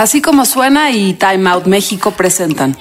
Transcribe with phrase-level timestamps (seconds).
[0.00, 2.74] Así como suena y Time Out México presentan.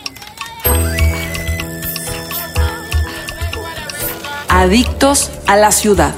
[4.48, 6.16] Adictos a la ciudad.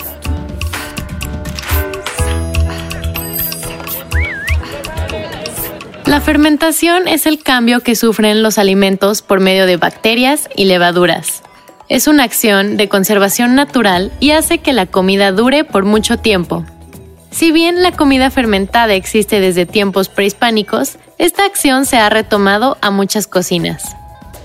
[6.06, 11.42] La fermentación es el cambio que sufren los alimentos por medio de bacterias y levaduras.
[11.90, 16.63] Es una acción de conservación natural y hace que la comida dure por mucho tiempo.
[17.32, 22.91] Si bien la comida fermentada existe desde tiempos prehispánicos, esta acción se ha retomado a
[22.91, 23.95] muchas cocinas.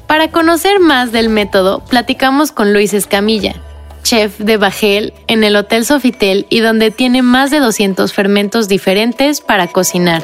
[0.07, 3.57] Para conocer más del método, platicamos con Luis Escamilla,
[4.05, 9.41] chef de Bajel en el Hotel Sofitel y donde tiene más de 200 fermentos diferentes
[9.41, 10.23] para cocinar.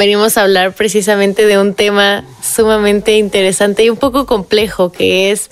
[0.00, 5.50] venimos a hablar precisamente de un tema sumamente interesante y un poco complejo que es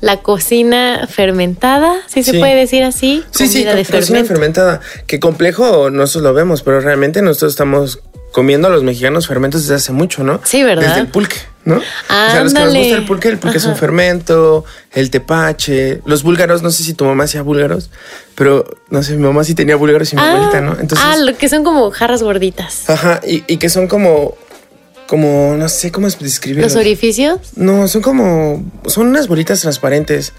[0.00, 3.24] la cocina fermentada, si se puede decir así.
[3.30, 4.80] Sí, sí, de cocina fermentada.
[5.06, 8.00] Que complejo nosotros lo vemos, pero realmente nosotros estamos
[8.32, 10.40] comiendo a los mexicanos fermentos desde hace mucho, ¿no?
[10.44, 10.88] Sí, ¿verdad?
[10.88, 11.80] Desde el pulque, ¿no?
[12.10, 15.10] Ah, o sea, los que nos gusta el pulque, el pulque es un fermento, el
[15.10, 17.90] tepache, los búlgaros, no sé si tu mamá hacía búlgaros,
[18.34, 20.72] pero no sé, mi mamá sí tenía búlgaros y mi abuelita, ¿no?
[20.72, 22.90] Entonces, ah, lo que son como jarras gorditas.
[22.90, 24.36] Ajá, y, y que son como
[25.06, 26.64] como, no sé cómo es describirlo.
[26.64, 27.38] ¿Los orificios?
[27.56, 30.32] No, son como, son unas bolitas transparentes.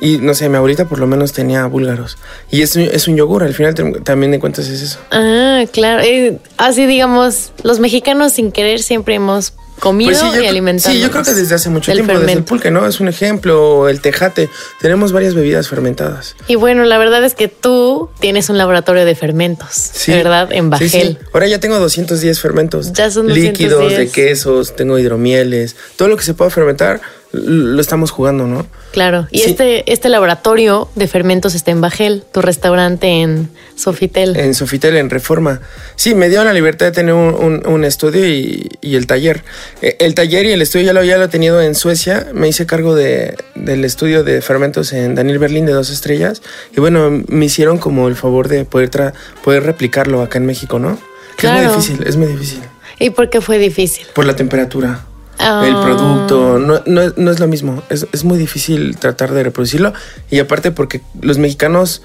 [0.00, 2.18] Y no sé, mi abuelita por lo menos tenía búlgaros.
[2.50, 5.00] Y es, es un yogur, al final también de cuentas es eso.
[5.10, 6.02] Ah, claro.
[6.02, 10.94] Eh, así digamos, los mexicanos sin querer siempre hemos comido pues y alimentado.
[10.94, 12.86] Sí, yo creo que desde hace mucho tiempo, desde el pulque, ¿no?
[12.86, 14.48] Es un ejemplo, el tejate.
[14.80, 16.36] Tenemos varias bebidas fermentadas.
[16.46, 20.52] Y bueno, la verdad es que tú tienes un laboratorio de fermentos, ¿verdad?
[20.52, 20.90] En Bajel.
[20.90, 22.92] Sí, Ahora ya tengo 210 fermentos.
[22.92, 23.52] Ya son 210.
[23.52, 27.00] Líquidos, de quesos, tengo hidromieles, todo lo que se pueda fermentar
[27.32, 28.66] lo estamos jugando, ¿no?
[28.92, 29.28] Claro.
[29.30, 34.34] Y este, este laboratorio de fermentos está en Bajel, tu restaurante en Sofitel.
[34.36, 35.60] En Sofitel, en Reforma.
[35.94, 39.44] Sí, me dio la libertad de tener un, estudio y, el taller.
[39.82, 42.28] Eh, el taller y el estudio ya lo había tenido en Suecia.
[42.32, 46.40] Me hice cargo de, del estudio de fermentos en Daniel Berlín de dos estrellas.
[46.74, 49.12] Y bueno, me hicieron como el favor de poder,
[49.44, 50.98] poder replicarlo acá en México, ¿no?
[51.36, 52.60] Que es muy difícil, es muy difícil.
[52.98, 54.06] ¿Y por qué fue difícil?
[54.14, 55.04] Por la temperatura.
[55.38, 55.80] El ah.
[55.84, 57.82] producto no, no, es lo mismo.
[57.90, 59.92] Es, muy difícil tratar de reproducirlo.
[60.30, 62.02] Y aparte, porque los mexicanos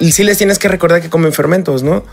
[0.00, 2.04] sí les tienes que recordar que comen fermentos, ¿no?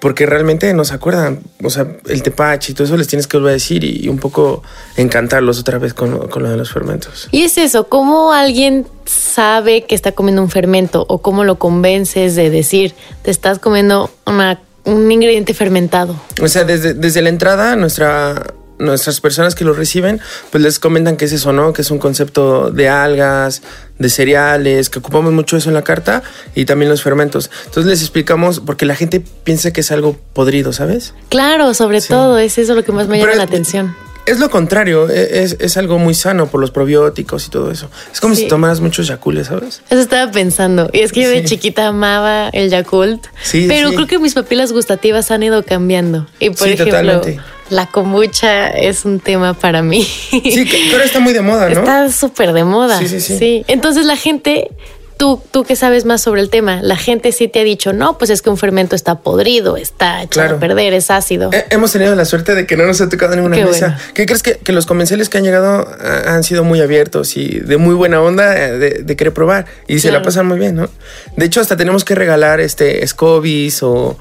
[0.00, 1.40] Porque realmente no se acuerdan.
[1.62, 4.18] O sea, el tepache y todo eso les tienes que volver a decir y, un
[4.18, 4.62] poco
[4.96, 7.28] encantarlos otra vez con, con, lo de los fermentos.
[7.30, 12.36] Y es eso, ¿cómo alguien sabe que está comiendo un fermento o cómo lo convences
[12.36, 16.14] de decir, te estás comiendo una, un ingrediente fermentado?
[16.40, 21.16] O sea, desde, desde la entrada, nuestra nuestras personas que lo reciben, pues les comentan
[21.16, 21.72] que es eso, ¿no?
[21.72, 23.62] Que es un concepto de algas,
[23.98, 26.22] de cereales, que ocupamos mucho eso en la carta
[26.54, 27.50] y también los fermentos.
[27.66, 31.14] Entonces les explicamos porque la gente piensa que es algo podrido, ¿sabes?
[31.28, 33.94] Claro, sobre todo, es eso lo que más me llama la atención.
[34.28, 37.90] Es lo contrario, e, es, algo muy sano por los probióticos y todo eso.
[38.12, 39.82] Es como si tomaras muchos Yakult, ¿sabes?
[39.88, 40.90] Eso estaba pensando.
[40.92, 43.26] Y es que yo de chiquita amaba el Yakult.
[43.42, 46.26] Sí, pero creo que mis papilas gustativas han ido cambiando.
[46.40, 47.40] Y por ejemplo, totalmente
[47.70, 50.02] la kombucha es un tema para mí.
[50.02, 51.80] Sí, pero está muy de moda, ¿no?
[51.80, 52.98] Está súper de moda.
[52.98, 54.70] Sí, sí, sí, Entonces la gente,
[55.18, 58.16] tú, tú que sabes más sobre el tema, la gente sí te ha dicho, no,
[58.16, 61.50] pues es que un fermento está podrido, está echado a perder, es ácido.
[61.70, 63.98] hemos tenido la suerte de que no nos ha tocado ninguna mesa.
[64.14, 67.76] ¿Qué crees que, los comensales que han llegado ah, han sido muy abiertos y de
[67.76, 70.88] muy buena onda eh, de, querer probar y se la pasan muy bien, ¿no?
[71.36, 74.16] De hecho, hasta tenemos que regalar este scobies o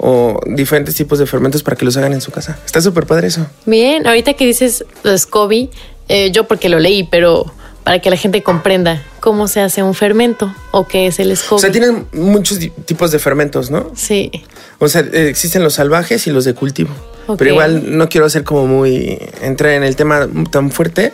[0.00, 2.56] o diferentes tipos de fermentos para que los hagan en su casa.
[2.64, 3.44] Está súper padre eso.
[3.66, 5.70] Bien, ahorita que dices SCOBY,
[6.08, 9.94] eh, yo porque lo leí, pero para que la gente comprenda cómo se hace un
[9.94, 11.56] fermento o qué es el SCOBY.
[11.56, 13.90] O sea, tienen muchos tipos de fermentos, ¿no?
[13.94, 14.30] Sí.
[14.78, 16.90] O sea, eh, existen los salvajes y los de cultivo.
[17.36, 21.12] Pero igual no quiero hacer como muy entrar en el tema tan fuerte.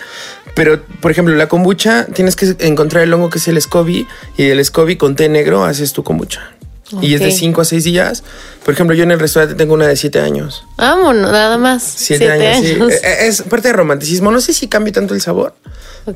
[0.55, 4.45] Pero, por ejemplo, la kombucha tienes que encontrar el hongo que es el SCOBY y
[4.45, 6.54] el SCOBY con té negro haces tu kombucha.
[7.01, 8.23] Y es de 5 a 6 días.
[8.65, 10.65] Por ejemplo, yo en el restaurante tengo una de 7 años.
[10.77, 11.83] Vámonos, nada más.
[11.83, 12.79] 7 años, Sí.
[13.03, 14.31] E, e, es parte de romanticismo.
[14.31, 15.55] No sé si cambia tanto el sabor,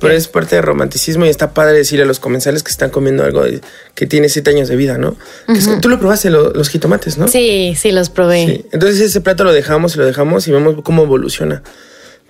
[0.01, 3.25] pero es parte de romanticismo y está padre decirle a los comensales que están comiendo
[3.25, 3.43] algo
[3.95, 5.17] que tiene 7 años de vida, ¿no?
[5.81, 7.29] tú lo probaste, los jitomates, ¿no?
[7.29, 8.65] Sí, sí, los probé.
[8.73, 11.63] Entonces ese plato lo dejamos y lo dejamos y vemos cómo evoluciona.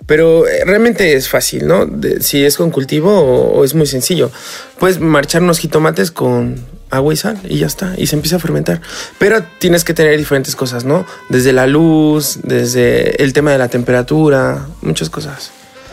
[0.05, 1.87] Pero eh, realmente es fácil, ¿no?
[2.21, 4.31] si es con cultivo o, o, es muy sencillo.
[4.79, 8.39] Puedes marchar unos jitomates con agua y sal y ya está, y se empieza a
[8.39, 8.81] fermentar.
[9.17, 11.05] Pero tienes que tener diferentes cosas, ¿no?
[11.29, 15.51] Desde la luz, desde el tema de la temperatura, muchas cosas.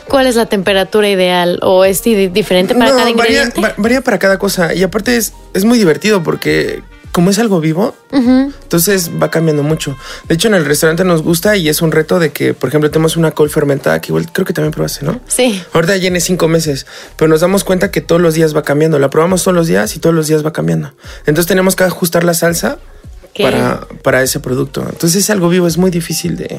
[0.09, 1.59] ¿Cuál es la temperatura ideal?
[1.63, 3.61] ¿O es diferente para cada ingrediente?
[3.61, 4.73] Varía, varía, para cada cosa.
[4.73, 6.83] Y aparte es, es muy divertido porque
[7.17, 9.97] como es algo vivo, entonces va cambiando mucho.
[10.29, 12.91] De hecho, en el restaurante nos gusta y es un reto de que, por ejemplo,
[12.91, 15.19] tenemos una col fermentada que igual creo que también probaste, ¿no?
[15.27, 15.65] Sí.
[15.73, 16.85] Ahorita ya cinco meses,
[17.17, 18.99] pero nos damos cuenta que todos los días va cambiando.
[18.99, 20.93] La probamos todos los días y todos los días va cambiando.
[21.21, 22.77] Entonces tenemos que ajustar la salsa
[23.41, 24.83] para, para ese producto.
[24.83, 26.59] Entonces es algo vivo, es muy difícil de,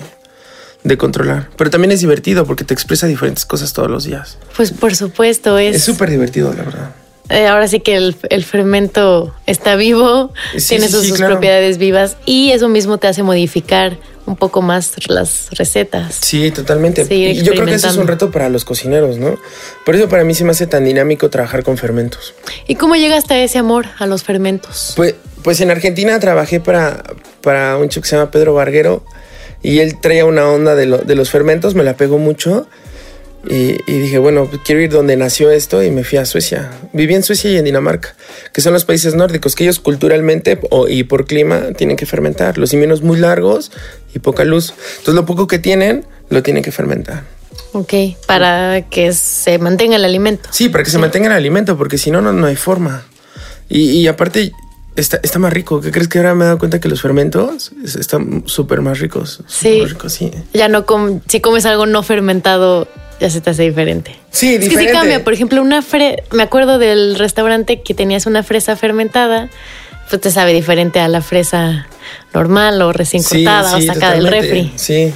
[0.83, 1.51] de controlar.
[1.55, 4.39] Pero también es divertido porque te expresa diferentes cosas todos los días.
[4.55, 5.75] Pues por supuesto, es...
[5.75, 6.95] Es súper divertido, la verdad.
[7.29, 11.17] Eh, ahora sí que el, el fermento está vivo, Sí, tiene sí, sus, sí, sus
[11.17, 11.33] claro.
[11.35, 16.15] propiedades vivas y eso mismo te hace modificar un poco más las recetas.
[16.21, 17.05] Sí, totalmente.
[17.13, 19.37] Y yo creo que ese es un reto para los cocineros, ¿no?
[19.85, 22.33] Por eso para mí se me hace tan dinámico trabajar con fermentos.
[22.67, 24.93] ¿Y cómo llegaste a ese amor a los fermentos?
[24.97, 27.03] Pues, pues en Argentina trabajé para,
[27.41, 29.05] para un chico que se llama Pedro Barguero
[29.63, 32.67] y él traía una onda de, lo- de los fermentos, me la pegó mucho
[33.49, 36.71] y, y dije, bueno, pues, quiero ir donde nació esto y me fui a Suecia.
[36.93, 38.15] Viví en Suecia y en Dinamarca,
[38.53, 42.57] que son los países nórdicos, que ellos culturalmente o- y por clima tienen que fermentar.
[42.57, 43.71] Los inviernos muy largos
[44.13, 44.73] y poca luz.
[44.99, 47.23] Entonces lo poco que tienen, lo tienen que fermentar.
[47.73, 47.93] Ok,
[48.25, 50.49] para que se mantenga el alimento.
[50.51, 53.05] Sí, para que se mantenga el alimento, porque si no, no, no hay forma.
[53.69, 54.51] Y, y aparte,
[54.95, 55.81] está, está más rico.
[55.81, 58.99] ¿Qué crees que ahora me he dado cuenta que los fermentos es- están súper más
[58.99, 59.41] ricos?
[59.47, 59.79] Sí.
[59.81, 60.31] más ricos, sí.
[60.53, 62.87] Ya no com- si comes algo no fermentado,
[63.19, 64.15] ya se te hace diferente.
[64.31, 65.23] Sí, Es que sí cambia.
[65.23, 69.49] Por ejemplo, una fre me acuerdo del restaurante que tenías una fresa fermentada,
[70.09, 71.87] pues te sabe diferente a la fresa
[72.33, 74.71] normal o recién Sí, cortada o sacada del refri.
[74.75, 75.13] Sí,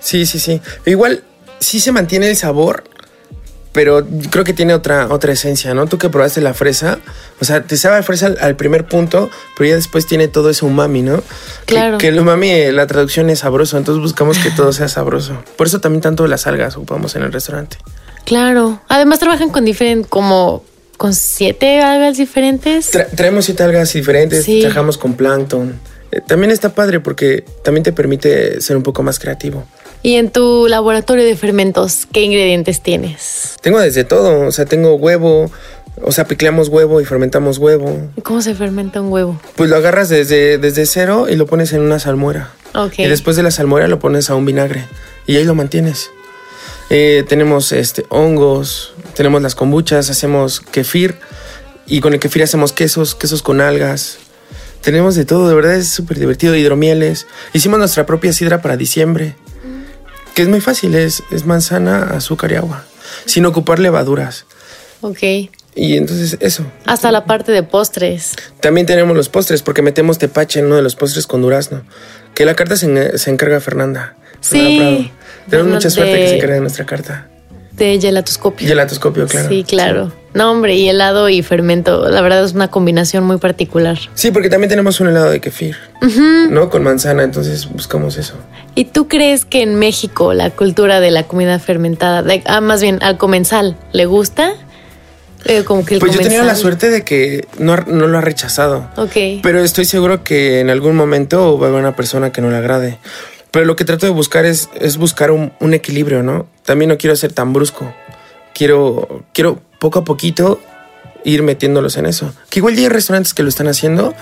[0.00, 0.60] sí, sí, sí.
[0.86, 1.22] Igual,
[1.60, 2.84] sí se mantiene el sabor,
[3.72, 5.86] pero creo que tiene otra, otra esencia, ¿no?
[5.86, 6.98] Tú que probaste la fresa,
[7.40, 10.50] o sea, te sabe a fresa al, al primer punto, pero ya después tiene todo
[10.50, 11.16] ese umami, ¿no?
[11.66, 11.98] Que- Claro.
[11.98, 15.42] Que, el umami, eh, la traducción es sabroso, entonces buscamos que todo sea sabroso.
[15.56, 17.76] Por eso también tanto las algas ocupamos en el restaurante.
[18.24, 18.80] Claro.
[18.88, 20.64] Además trabajan con diferentes, como
[20.96, 22.92] con siete algas diferentes.
[22.94, 24.60] Tra- traemos siete algas diferentes, Sí.
[24.60, 25.80] trabajamos con plancton.
[26.12, 29.66] Eh, también está padre porque también te permite ser un poco más creativo.
[30.02, 33.56] Y en tu laboratorio de fermentos, ¿qué ingredientes tienes?
[33.60, 35.50] Tengo desde todo, o sea, tengo huevo,
[36.02, 38.10] o sea, picleamos huevo y fermentamos huevo.
[38.16, 39.40] ¿Y ¿Cómo se fermenta un huevo?
[39.56, 42.50] Pues lo agarras desde, desde cero y lo pones en una salmuera.
[42.74, 42.98] Ok.
[42.98, 44.86] Y después de la salmuera lo pones a un vinagre
[45.26, 46.10] y ahí lo mantienes.
[46.90, 51.16] Eh, tenemos este, hongos, tenemos las kombuchas, hacemos kefir
[51.86, 54.18] y con el kefir hacemos quesos, quesos con algas.
[54.80, 56.56] Tenemos de todo, de verdad es súper divertido.
[56.56, 57.26] Hidromieles.
[57.52, 59.36] Hicimos nuestra propia sidra para diciembre,
[60.34, 62.84] que es muy fácil, es, es manzana, azúcar y agua,
[63.26, 64.46] sin ocupar levaduras.
[65.00, 65.18] Ok.
[65.74, 66.64] Y entonces eso.
[66.84, 68.34] Hasta la parte de postres.
[68.60, 71.82] También tenemos los postres, porque metemos tepache en uno de los postres con durazno.
[72.34, 74.16] Que la carta se, se encarga Fernanda.
[74.40, 74.58] Sí.
[74.58, 75.22] Fernanda Prado.
[75.48, 77.28] Tenemos mucha suerte que se encargue de nuestra carta.
[77.76, 78.68] De gelatoscopio.
[78.68, 79.48] Gelatoscopio, claro.
[79.48, 80.12] Sí, claro.
[80.34, 82.08] No, hombre, y helado y fermento.
[82.08, 83.98] La verdad es una combinación muy particular.
[84.14, 85.76] Sí, porque también tenemos un helado de kefir,
[86.50, 86.70] ¿no?
[86.70, 88.34] Con manzana, entonces buscamos eso.
[88.74, 92.80] ¿Y tú crees que en México la cultura de la comida fermentada, de- ah, más
[92.80, 94.52] bien al comensal, le gusta?
[95.44, 98.16] Eh, como que el Pues yo he tenido la suerte de que no, no lo
[98.16, 98.88] ha rechazado.
[98.96, 99.42] Ok.
[99.42, 102.56] Pero estoy seguro que en algún momento va a haber una persona que no le
[102.58, 102.98] agrade.
[103.52, 106.46] Pero lo que trato de buscar es, es buscar un, un equilibrio, ¿no?
[106.64, 107.94] También no quiero ser tan brusco.
[108.54, 110.58] Quiero, quiero poco a poquito
[111.24, 112.32] ir metiéndolos en eso.
[112.48, 114.14] Que igual ya hay restaurantes que lo están haciendo.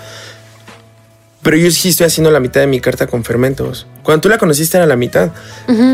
[1.43, 3.87] Pero yo sí estoy haciendo la mitad de mi carta con fermentos.
[4.03, 5.31] Cuando tú la conociste era la mitad.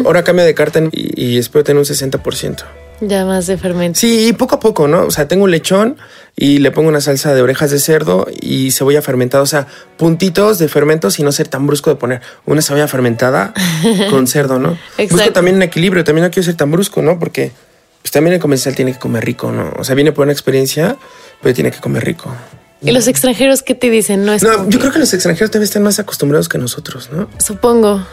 [0.04, 2.64] Ahora cambio de carta y, y espero tener un 60%.
[3.00, 4.00] Ya más de fermento.
[4.00, 5.04] Sí, y poco a poco, ¿no?
[5.04, 5.96] O sea, tengo un lechón
[6.34, 9.42] y le pongo una salsa de orejas de cerdo y cebolla fermentada.
[9.42, 9.66] O sea,
[9.98, 13.52] puntitos de fermentos y no ser tan brusco de poner una cebolla fermentada
[14.10, 14.70] con cerdo, ¿no?
[14.70, 15.32] Busco Exacto.
[15.34, 16.04] también un equilibrio.
[16.04, 17.18] También no quiero ser tan brusco, ¿no?
[17.18, 17.52] Porque
[18.00, 19.72] pues, también el comensal tiene que comer rico, ¿no?
[19.78, 20.96] O sea, viene por una experiencia,
[21.42, 22.34] pero tiene que comer rico.
[22.80, 24.24] ¿Y los extranjeros qué te dicen?
[24.24, 27.28] No es No, yo creo que los extranjeros todavía están más acostumbrados que nosotros, ¿no?
[27.44, 28.06] Supongo.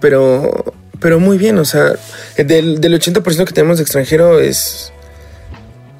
[0.00, 0.64] pero
[1.00, 1.92] pero muy bien, o sea,
[2.36, 4.92] del, del 80% que tenemos de extranjero es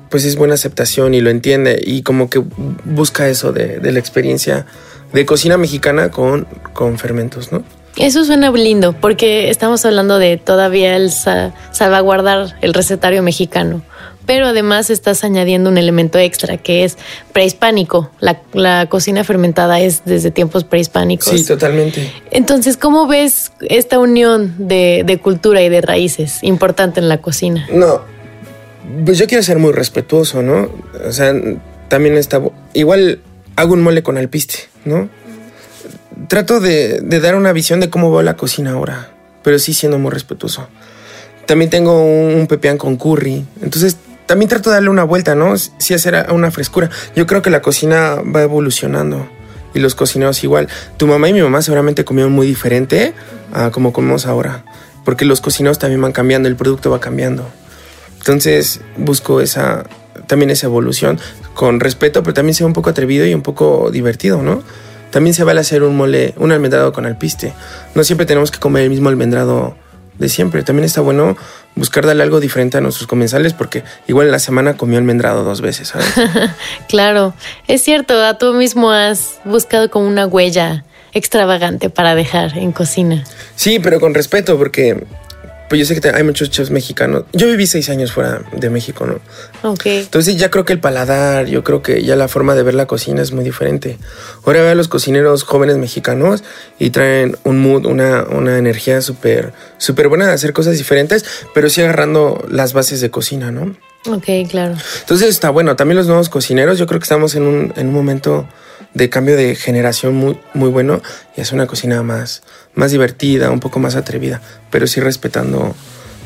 [0.08, 2.40] pues es buena aceptación y lo entiende y como que
[2.84, 4.64] busca eso de, de la experiencia
[5.12, 7.64] de cocina mexicana con, con fermentos, ¿no?
[7.96, 13.82] Eso suena lindo porque estamos hablando de todavía el sa- salvaguardar el recetario mexicano,
[14.26, 16.98] pero además estás añadiendo un elemento extra que es
[17.32, 18.10] prehispánico.
[18.20, 21.28] La, la cocina fermentada es desde tiempos prehispánicos.
[21.28, 22.12] Sí, totalmente.
[22.30, 27.66] Entonces, ¿cómo ves esta unión de, de cultura y de raíces importante en la cocina?
[27.72, 28.02] No,
[29.04, 30.70] pues yo quiero ser muy respetuoso, ¿no?
[31.06, 31.32] O sea,
[31.88, 32.42] también está...
[32.74, 33.20] Igual
[33.54, 35.08] hago un mole con alpiste, ¿no?
[36.28, 39.10] Trato de, de dar una visión de cómo va la cocina ahora,
[39.42, 40.66] pero sí siendo muy respetuoso.
[41.46, 45.56] También tengo un, un pepián con curry, entonces también trato de darle una vuelta, ¿no?
[45.56, 46.90] Sí hacer una frescura.
[47.14, 49.28] Yo creo que la cocina va evolucionando.
[49.74, 50.68] y los cocineros igual.
[50.96, 53.12] Tu mamá y mi mamá seguramente comieron muy diferente
[53.52, 54.64] a como comemos ahora,
[55.04, 57.46] porque los cocineros también van cambiando, el producto va cambiando.
[58.16, 59.84] Entonces busco esa
[60.26, 61.20] también esa evolución
[61.54, 64.62] con respeto, pero también sea un poco atrevido y un poco divertido, ¿no?
[65.10, 67.52] También se vale hacer un mole, un almendrado con alpiste.
[67.94, 69.76] No siempre tenemos que comer el mismo almendrado
[70.18, 70.62] de siempre.
[70.62, 71.36] También está bueno
[71.74, 75.60] buscar darle algo diferente a nuestros comensales porque igual en la semana comió almendrado dos
[75.60, 76.12] veces, ¿sabes?
[76.88, 77.34] claro,
[77.68, 83.24] es cierto, a tú mismo has buscado como una huella extravagante para dejar en cocina.
[83.54, 85.04] Sí, pero con respeto porque
[85.68, 87.24] pues yo sé que hay muchos chefs mexicanos.
[87.32, 89.20] Yo viví seis años fuera de México, ¿no?
[89.68, 89.86] Ok.
[89.86, 92.86] Entonces ya creo que el paladar, yo creo que ya la forma de ver la
[92.86, 93.98] cocina es muy diferente.
[94.44, 96.44] Ahora veo a los cocineros jóvenes mexicanos
[96.78, 101.68] y traen un mood, una, una energía súper, súper buena de hacer cosas diferentes, pero
[101.68, 103.76] sí agarrando las bases de cocina, ¿no?
[104.08, 104.76] Ok, claro.
[105.00, 105.74] Entonces está bueno.
[105.74, 108.46] También los nuevos cocineros, yo creo que estamos en un, en un momento
[108.96, 111.02] de cambio de generación muy, muy bueno
[111.36, 112.42] y es una cocina más,
[112.74, 115.74] más divertida, un poco más atrevida, pero sí respetando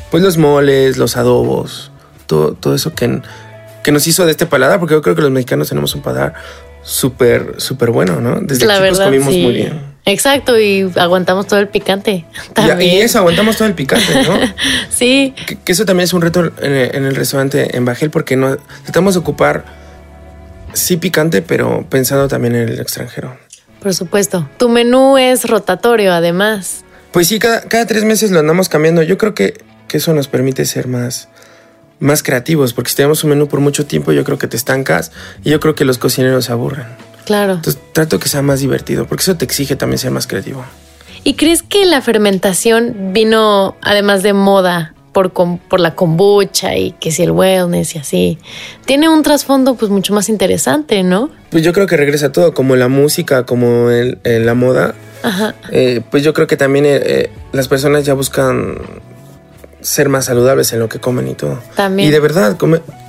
[0.09, 1.91] pues los moles, los adobos,
[2.27, 3.21] todo, todo eso que,
[3.83, 6.33] que nos hizo de este paladar, porque yo creo que los mexicanos tenemos un paladar
[6.81, 8.39] súper, súper bueno, ¿no?
[8.39, 9.91] Desde La chicos comimos muy bien.
[10.05, 12.25] Exacto, y aguantamos todo el picante.
[12.79, 14.39] Y, eso, aguantamos todo el picante, ¿no?
[14.89, 15.35] sí.
[15.45, 18.55] Que, eso también es un reto en el, en el restaurante en Bajel, porque no,
[18.85, 19.80] tratamos de ocupar
[20.73, 23.37] sí picante, pero pensando también en el extranjero.
[23.81, 24.47] Por supuesto.
[24.57, 26.83] Tu menú es rotatorio, además.
[27.11, 29.01] Pues sí, cada, tres meses lo andamos cambiando.
[29.01, 31.29] Yo creo que, que, eso nos permite ser más,
[31.99, 35.11] más creativos, porque si tenemos un menú por mucho tiempo, yo creo que te estancas
[35.43, 36.85] y yo creo que los cocineros se aburren.
[37.25, 37.53] Claro.
[37.53, 40.63] Entonces trato que sea más divertido, porque eso te exige también ser más creativo.
[41.23, 47.11] ¿Y crees que la fermentación vino, además de moda, por, por la kombucha y que
[47.11, 48.37] si el wellness y así.
[48.85, 51.29] Tiene un trasfondo pues mucho más interesante, ¿no?
[51.49, 54.95] Pues yo creo que regresa todo, como la música, como el, la moda.
[55.23, 55.55] Ajá.
[55.71, 58.77] Eh, pues yo creo que también eh, eh, las personas ya buscan
[59.81, 61.59] ser más saludables en lo que comen y todo.
[61.75, 62.07] También.
[62.07, 62.57] Y de verdad,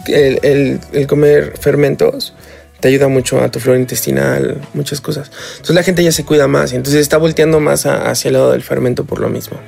[0.08, 2.34] el, el, comer fermentos
[2.80, 5.30] te ayuda mucho a tu flora intestinal, muchas cosas.
[5.52, 8.52] Entonces la gente ya se cuida más y entonces está volteando más hacia el lado
[8.52, 9.58] del fermento por lo mismo.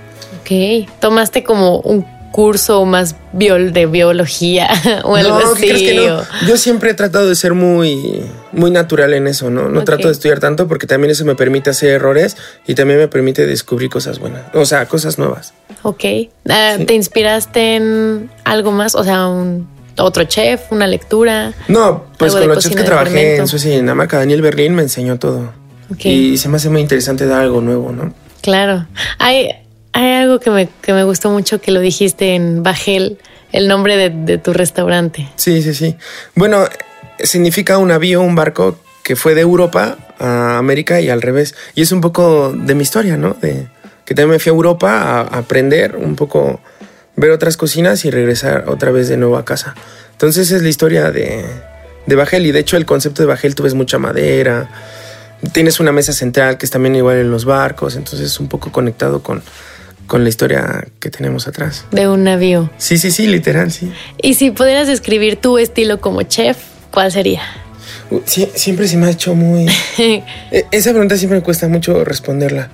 [0.41, 4.69] Ok, tomaste como un curso más de biología
[5.05, 5.69] o algo no, así.
[5.69, 6.21] que no?
[6.49, 9.69] Yo siempre he tratado de ser muy, muy natural en eso, ¿no?
[9.69, 12.37] No trato de estudiar tanto porque también eso me permite hacer errores
[12.67, 15.55] y también me permite descubrir cosas buenas, o sea, cosas nuevas.
[15.85, 16.05] Ok.
[16.49, 18.97] Ah, ¿Te inspiraste en algo más?
[18.97, 21.53] O sea, un otro chef, una lectura.
[21.69, 24.75] No, pues con los chefs que trabajé en Suecia y en la marca Daniel Berlín
[24.75, 25.53] me enseñó todo.
[26.01, 28.13] Y se me hace muy interesante dar algo nuevo, ¿no?
[28.41, 28.89] Claro.
[29.21, 29.51] Hay,
[29.95, 33.17] hay algo que me, que me gustó mucho que lo dijiste en Bajel,
[33.53, 35.29] el nombre de, tu restaurante.
[35.37, 35.97] Sí, sí, sí.
[36.35, 36.65] Bueno,
[37.21, 41.55] significa un avión, un barco que fue de Europa a América y al revés.
[41.77, 43.37] Y es un poco de mi historia, ¿no?
[43.41, 43.69] De
[44.05, 46.61] que también me fui a Europa a, aprender un poco,
[47.15, 49.77] ver otras cocinas y regresar otra vez de nuevo a casa.
[50.11, 51.45] Entonces es la historia de,
[52.07, 54.69] de Bajel y de hecho el concepto de Bajel tú ves mucha madera,
[55.53, 58.73] tienes una mesa central que es también igual en los barcos, entonces es un poco
[58.73, 59.43] conectado con,
[60.07, 61.85] con la historia que tenemos atrás.
[61.91, 62.71] De un navío.
[62.79, 63.93] Sí, sí, sí, literal, sí.
[64.23, 66.59] Y si pudieras describir tu estilo como chef,
[66.91, 67.43] ¿cuál sería?
[68.27, 69.67] siempre se me ha hecho muy...
[69.99, 72.71] E, esa pregunta siempre me cuesta mucho responderla.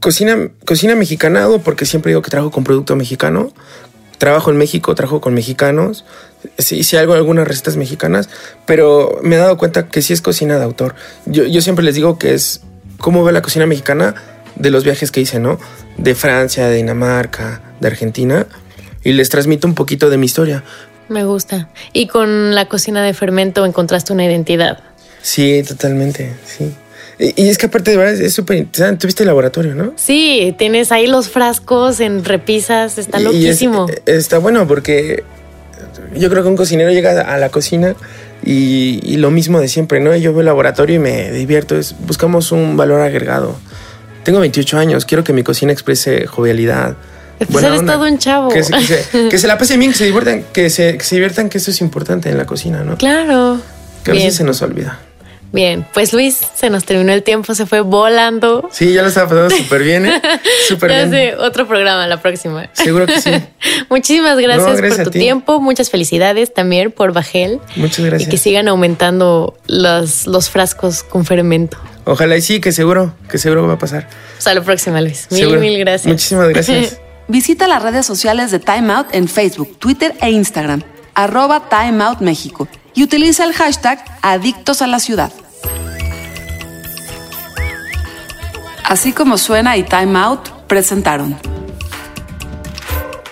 [0.00, 3.52] Cocina, cocina mexicana hago porque siempre digo que trabajo con producto mexicano.
[4.18, 6.04] Trabajo en México, trabajo con mexicanos.
[6.58, 8.28] Sí, sí hago algunas recetas mexicanas,
[8.66, 10.94] pero me he dado cuenta que sí es cocina de autor.
[11.26, 12.62] Yo, yo siempre les digo que es
[12.98, 14.14] cómo ve la cocina mexicana
[14.56, 15.58] de los viajes que hice, ¿no?
[15.96, 18.46] De Francia, de Dinamarca, de Argentina,
[19.04, 20.62] y les transmito un poquito de mi historia.
[21.08, 21.68] Me gusta.
[21.92, 24.78] ¿Y con la cocina de fermento encontraste una identidad?
[25.20, 26.72] Sí, totalmente, sí.
[27.18, 29.02] Y, es que aparte de verdad es súper interesante.
[29.02, 29.92] Tuviste el laboratorio, ¿no?
[29.96, 33.86] Sí, tienes ahí los frascos en repisas, está loquísimo.
[34.06, 35.22] está bueno porque
[36.14, 37.94] yo creo que un cocinero llega a la cocina
[38.44, 40.16] y, lo mismo de siempre, ¿no?
[40.16, 41.76] Yo veo el laboratorio y me divierto.
[41.76, 43.56] Es, buscamos un valor agregado.
[44.24, 46.96] Tengo 28 años, quiero que mi cocina exprese jovialidad.
[47.50, 48.48] Pues eres todo un chavo.
[48.48, 52.28] Que se, la pasen bien, que se diviertan, que se, diviertan, que eso es importante
[52.28, 52.96] en la cocina, ¿no?
[52.96, 53.60] Claro.
[54.04, 55.00] Que a veces se nos olvida.
[55.52, 58.68] Bien, pues Luis, se nos terminó el tiempo, se fue volando.
[58.72, 60.22] Sí, ya lo estaba pasando súper bien, ¿eh?
[60.66, 61.10] Súper bien.
[61.10, 62.70] Sé, otro programa la próxima.
[62.72, 63.30] Seguro que sí.
[63.90, 67.60] Muchísimas gracias, por tu tiempo, muchas felicidades también por Bajel.
[67.76, 68.28] Muchas gracias.
[68.28, 71.76] Y que sigan aumentando los, los frascos con fermento.
[72.04, 74.08] Ojalá y sí, que seguro, que seguro va a pasar.
[74.38, 75.28] Hasta la próxima, Luis.
[75.30, 76.06] Mil, mil gracias.
[76.06, 76.98] Muchísimas gracias.
[77.28, 80.82] Visita las redes sociales de Time Out en Facebook, Twitter e Instagram,
[81.14, 85.32] arroba Time Out México, y utiliza el hashtag Adictos a la Ciudad.
[88.84, 91.38] Así como suena y Time Out presentaron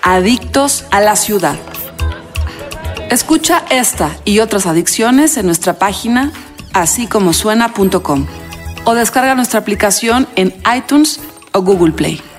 [0.03, 1.57] Adictos a la ciudad.
[3.11, 6.33] Escucha esta y otras adicciones en nuestra página
[6.73, 8.27] así como suena.com
[8.85, 11.21] o descarga nuestra aplicación en iTunes
[11.53, 12.30] o Google Play.